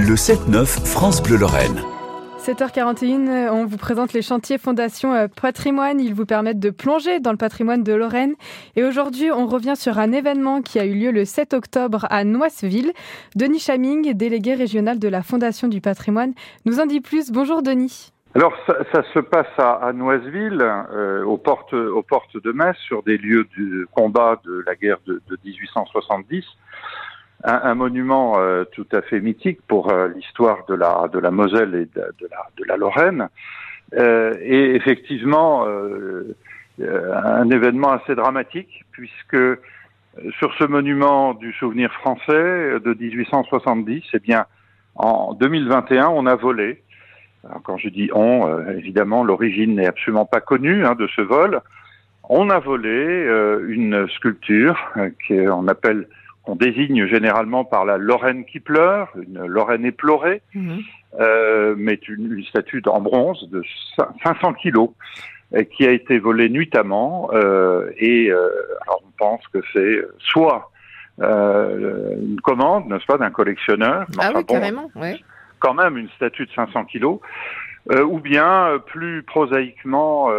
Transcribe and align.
Le 0.00 0.14
7-9 0.14 0.64
France 0.86 1.22
Bleu 1.22 1.36
Lorraine. 1.36 1.78
7h41, 2.38 3.50
on 3.50 3.66
vous 3.66 3.76
présente 3.76 4.14
les 4.14 4.22
chantiers 4.22 4.56
Fondation 4.56 5.12
euh, 5.12 5.26
Patrimoine. 5.28 6.00
Ils 6.00 6.14
vous 6.14 6.24
permettent 6.24 6.58
de 6.58 6.70
plonger 6.70 7.20
dans 7.20 7.32
le 7.32 7.36
patrimoine 7.36 7.84
de 7.84 7.92
Lorraine. 7.92 8.34
Et 8.76 8.84
aujourd'hui, 8.84 9.30
on 9.30 9.46
revient 9.46 9.76
sur 9.76 9.98
un 9.98 10.12
événement 10.12 10.62
qui 10.62 10.80
a 10.80 10.86
eu 10.86 10.94
lieu 10.94 11.10
le 11.10 11.26
7 11.26 11.52
octobre 11.52 12.06
à 12.08 12.24
Noiseville. 12.24 12.92
Denis 13.36 13.58
Chaming, 13.58 14.14
délégué 14.14 14.54
régional 14.54 14.98
de 14.98 15.08
la 15.08 15.22
Fondation 15.22 15.68
du 15.68 15.82
Patrimoine, 15.82 16.32
nous 16.64 16.80
en 16.80 16.86
dit 16.86 17.02
plus. 17.02 17.30
Bonjour 17.30 17.60
Denis. 17.62 18.10
Alors 18.34 18.54
ça, 18.66 18.76
ça 18.94 19.02
se 19.12 19.18
passe 19.18 19.52
à, 19.58 19.72
à 19.86 19.92
Noiseville, 19.92 20.62
euh, 20.62 21.24
aux, 21.24 21.36
portes, 21.36 21.74
aux 21.74 22.02
portes 22.02 22.42
de 22.42 22.52
Metz, 22.52 22.76
sur 22.86 23.02
des 23.02 23.18
lieux 23.18 23.44
du 23.54 23.86
combat 23.92 24.40
de 24.46 24.64
la 24.66 24.76
guerre 24.76 25.00
de, 25.06 25.20
de 25.28 25.38
1870 25.44 26.42
un, 27.44 27.74
monument 27.74 28.38
euh, 28.38 28.64
tout 28.72 28.86
à 28.92 29.02
fait 29.02 29.20
mythique 29.20 29.60
pour 29.66 29.90
euh, 29.90 30.08
l'histoire 30.08 30.64
de 30.68 30.74
la, 30.74 31.08
de 31.12 31.18
la 31.18 31.30
Moselle 31.30 31.74
et 31.74 31.86
de, 31.86 32.28
la, 32.30 32.46
de 32.56 32.64
la, 32.64 32.76
Lorraine. 32.76 33.28
Euh, 33.94 34.34
et 34.40 34.74
effectivement, 34.74 35.66
un 36.78 37.50
événement 37.50 37.92
assez 37.92 38.14
dramatique, 38.14 38.84
puisque 38.92 39.36
sur 40.38 40.54
ce 40.54 40.64
monument 40.64 41.34
du 41.34 41.52
souvenir 41.54 41.92
français 41.92 42.80
de 42.80 42.96
1870, 42.98 44.04
eh 44.12 44.18
bien, 44.18 44.44
en 44.96 45.34
2021, 45.34 46.08
on 46.08 46.26
a 46.26 46.36
volé. 46.36 46.82
Quand 47.64 47.78
je 47.78 47.88
dis 47.88 48.10
on, 48.12 48.68
évidemment, 48.68 49.24
l'origine 49.24 49.76
n'est 49.76 49.86
absolument 49.86 50.26
pas 50.26 50.40
connue 50.40 50.84
hein, 50.84 50.94
de 50.94 51.08
ce 51.08 51.22
vol. 51.22 51.60
On 52.28 52.50
a 52.50 52.58
volé 52.58 53.26
une 53.66 54.08
sculpture 54.08 54.78
qu'on 55.26 55.66
appelle 55.68 56.06
on 56.46 56.56
désigne 56.56 57.06
généralement 57.06 57.64
par 57.64 57.84
la 57.84 57.98
Lorraine 57.98 58.44
qui 58.44 58.60
pleure, 58.60 59.12
une 59.16 59.44
Lorraine 59.46 59.84
éplorée, 59.84 60.42
mmh. 60.54 60.78
euh, 61.20 61.74
mais 61.76 62.00
une, 62.08 62.32
une, 62.32 62.44
statue 62.44 62.82
en 62.86 63.00
bronze 63.00 63.48
de 63.50 63.62
500 64.24 64.54
kilos 64.54 64.90
et 65.54 65.66
qui 65.66 65.86
a 65.86 65.90
été 65.90 66.18
volée 66.18 66.48
nuitamment. 66.48 67.30
Euh, 67.32 67.90
et 67.98 68.30
euh, 68.30 68.48
alors 68.82 69.02
on 69.06 69.10
pense 69.18 69.46
que 69.48 69.58
c'est 69.72 70.00
soit 70.18 70.70
euh, 71.20 72.16
une 72.16 72.40
commande, 72.40 72.88
n'est-ce 72.88 73.06
pas, 73.06 73.18
d'un 73.18 73.30
collectionneur. 73.30 74.06
Ah 74.18 74.28
oui, 74.28 74.34
bon, 74.34 74.54
carrément. 74.54 74.90
Ouais. 74.94 75.20
Quand 75.58 75.74
même 75.74 75.98
une 75.98 76.08
statue 76.10 76.46
de 76.46 76.52
500 76.52 76.84
kilos, 76.86 77.20
euh, 77.92 78.02
ou 78.02 78.18
bien 78.18 78.80
plus 78.86 79.22
prosaïquement 79.22 80.30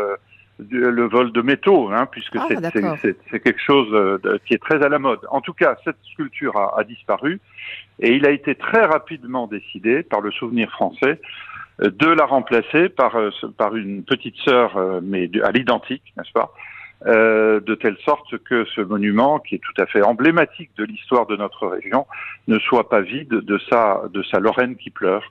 le 0.71 1.07
vol 1.07 1.31
de 1.31 1.41
métaux, 1.41 1.89
hein, 1.91 2.07
puisque 2.09 2.37
ah, 2.37 2.47
c'est 2.49 3.39
quelque 3.39 3.61
chose 3.61 3.89
de, 3.91 4.39
qui 4.45 4.53
est 4.53 4.61
très 4.61 4.83
à 4.83 4.89
la 4.89 4.99
mode. 4.99 5.19
En 5.29 5.41
tout 5.41 5.53
cas, 5.53 5.75
cette 5.83 5.97
sculpture 6.13 6.57
a, 6.57 6.79
a, 6.79 6.83
disparu 6.83 7.39
et 7.99 8.13
il 8.13 8.25
a 8.25 8.31
été 8.31 8.55
très 8.55 8.85
rapidement 8.85 9.47
décidé 9.47 10.03
par 10.03 10.21
le 10.21 10.31
souvenir 10.31 10.71
français 10.71 11.19
de 11.79 12.07
la 12.07 12.25
remplacer 12.25 12.89
par, 12.89 13.17
par 13.57 13.75
une 13.75 14.03
petite 14.03 14.35
sœur, 14.37 15.01
mais 15.01 15.29
à 15.43 15.51
l'identique, 15.51 16.13
n'est-ce 16.17 16.31
pas, 16.31 16.53
euh, 17.07 17.59
de 17.59 17.75
telle 17.75 17.97
sorte 18.05 18.37
que 18.43 18.65
ce 18.75 18.81
monument, 18.81 19.39
qui 19.39 19.55
est 19.55 19.59
tout 19.59 19.81
à 19.81 19.85
fait 19.85 20.01
emblématique 20.01 20.69
de 20.77 20.83
l'histoire 20.83 21.25
de 21.25 21.35
notre 21.35 21.67
région, 21.67 22.05
ne 22.47 22.59
soit 22.59 22.89
pas 22.89 23.01
vide 23.01 23.29
de 23.29 23.59
sa, 23.69 24.03
de 24.13 24.21
sa 24.23 24.39
Lorraine 24.39 24.75
qui 24.75 24.89
pleure. 24.89 25.23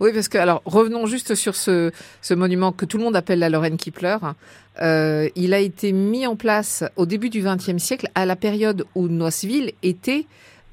Oui, 0.00 0.10
parce 0.12 0.28
que, 0.28 0.38
alors, 0.38 0.62
revenons 0.64 1.06
juste 1.06 1.34
sur 1.34 1.54
ce, 1.54 1.92
ce 2.20 2.34
monument 2.34 2.72
que 2.72 2.84
tout 2.84 2.98
le 2.98 3.04
monde 3.04 3.16
appelle 3.16 3.38
la 3.38 3.48
Lorraine 3.48 3.76
qui 3.76 3.90
pleure. 3.90 4.34
Euh, 4.80 5.28
il 5.34 5.54
a 5.54 5.58
été 5.58 5.92
mis 5.92 6.26
en 6.26 6.36
place 6.36 6.84
au 6.96 7.06
début 7.06 7.30
du 7.30 7.40
XXe 7.42 7.78
siècle, 7.78 8.08
à 8.14 8.26
la 8.26 8.36
période 8.36 8.84
où 8.94 9.08
Noiseville 9.08 9.72
était 9.82 10.26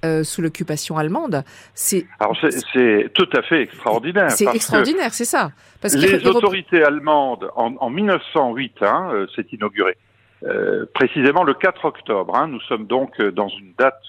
euh, 0.03 0.23
sous 0.23 0.41
l'occupation 0.41 0.97
allemande. 0.97 1.43
C'est 1.73 2.05
alors 2.19 2.37
c'est 2.73 3.09
tout 3.13 3.29
à 3.35 3.41
fait 3.41 3.61
extraordinaire. 3.61 4.29
C'est 4.29 4.53
extraordinaire, 4.53 5.13
c'est 5.13 5.25
ça. 5.25 5.51
Parce 5.81 5.95
les 5.95 6.27
autorités 6.27 6.83
allemandes 6.83 7.49
en, 7.55 7.73
en 7.79 7.89
1908 7.89 8.73
hein, 8.81 9.09
euh, 9.13 9.27
s'est 9.35 9.47
inauguré. 9.51 9.97
Euh, 10.43 10.85
précisément 10.93 11.43
le 11.43 11.53
4 11.53 11.85
octobre. 11.85 12.35
Hein, 12.35 12.47
nous 12.47 12.59
sommes 12.61 12.85
donc 12.85 13.19
euh, 13.19 13.31
dans 13.31 13.47
une 13.47 13.71
date 13.79 13.99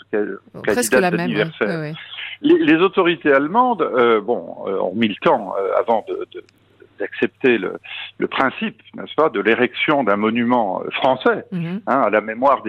quasi 0.64 0.90
date 0.90 1.14
d'anniversaire. 1.14 1.68
Ouais, 1.68 1.76
ouais. 1.76 1.92
les, 2.42 2.58
les, 2.58 2.76
autorités 2.76 3.32
allemandes, 3.32 3.82
euh, 3.82 4.20
bon, 4.20 4.56
euh, 4.66 4.78
ont 4.80 4.94
mis 4.94 5.08
le 5.08 5.14
temps 5.16 5.54
avant 5.78 6.04
de, 6.08 6.26
de 6.32 6.44
d'accepter 6.98 7.58
le, 7.58 7.74
le, 8.16 8.26
principe, 8.26 8.80
n'est-ce 8.94 9.14
pas, 9.14 9.28
de 9.28 9.38
l'érection 9.40 10.02
d'un 10.02 10.16
monument 10.16 10.82
français 10.92 11.44
-hmm. 11.52 11.80
hein, 11.86 12.00
à 12.06 12.08
la 12.08 12.22
mémoire 12.22 12.62
des 12.62 12.64